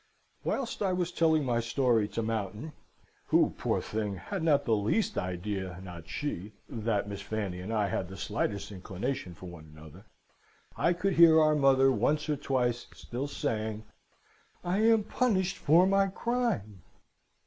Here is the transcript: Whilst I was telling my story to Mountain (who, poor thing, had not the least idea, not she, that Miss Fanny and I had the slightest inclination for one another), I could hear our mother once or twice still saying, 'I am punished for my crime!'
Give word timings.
Whilst 0.43 0.81
I 0.81 0.93
was 0.93 1.11
telling 1.11 1.45
my 1.45 1.59
story 1.59 2.07
to 2.07 2.23
Mountain 2.23 2.73
(who, 3.27 3.53
poor 3.55 3.79
thing, 3.83 4.15
had 4.15 4.41
not 4.41 4.65
the 4.65 4.73
least 4.75 5.15
idea, 5.15 5.79
not 5.83 6.07
she, 6.09 6.53
that 6.67 7.07
Miss 7.07 7.21
Fanny 7.21 7.61
and 7.61 7.71
I 7.71 7.87
had 7.87 8.09
the 8.09 8.17
slightest 8.17 8.71
inclination 8.71 9.35
for 9.35 9.45
one 9.47 9.71
another), 9.77 10.05
I 10.75 10.93
could 10.93 11.13
hear 11.13 11.39
our 11.39 11.53
mother 11.53 11.91
once 11.91 12.27
or 12.29 12.35
twice 12.35 12.87
still 12.95 13.27
saying, 13.27 13.83
'I 14.63 14.77
am 14.79 15.03
punished 15.03 15.57
for 15.59 15.85
my 15.85 16.07
crime!' 16.07 16.81